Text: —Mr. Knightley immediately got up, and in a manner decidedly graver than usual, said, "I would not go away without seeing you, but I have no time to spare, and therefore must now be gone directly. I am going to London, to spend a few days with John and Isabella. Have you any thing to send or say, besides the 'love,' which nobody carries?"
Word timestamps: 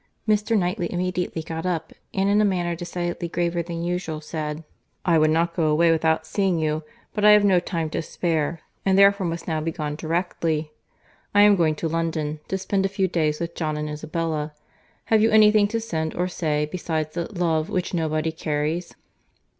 —Mr. 0.27 0.57
Knightley 0.57 0.91
immediately 0.91 1.43
got 1.43 1.63
up, 1.63 1.93
and 2.11 2.27
in 2.27 2.41
a 2.41 2.43
manner 2.43 2.75
decidedly 2.75 3.27
graver 3.27 3.61
than 3.61 3.83
usual, 3.83 4.19
said, 4.19 4.63
"I 5.05 5.19
would 5.19 5.29
not 5.29 5.53
go 5.55 5.67
away 5.67 5.91
without 5.91 6.25
seeing 6.25 6.57
you, 6.57 6.81
but 7.13 7.23
I 7.23 7.33
have 7.33 7.43
no 7.45 7.59
time 7.59 7.87
to 7.91 8.01
spare, 8.01 8.61
and 8.83 8.97
therefore 8.97 9.27
must 9.27 9.47
now 9.47 9.61
be 9.61 9.69
gone 9.71 9.93
directly. 9.95 10.71
I 11.35 11.41
am 11.41 11.55
going 11.55 11.75
to 11.75 11.87
London, 11.87 12.39
to 12.47 12.57
spend 12.57 12.83
a 12.83 12.89
few 12.89 13.07
days 13.07 13.39
with 13.39 13.53
John 13.53 13.77
and 13.77 13.87
Isabella. 13.87 14.53
Have 15.05 15.21
you 15.21 15.29
any 15.29 15.51
thing 15.51 15.67
to 15.67 15.79
send 15.79 16.15
or 16.15 16.27
say, 16.27 16.67
besides 16.71 17.13
the 17.13 17.31
'love,' 17.31 17.69
which 17.69 17.93
nobody 17.93 18.31
carries?" 18.31 18.95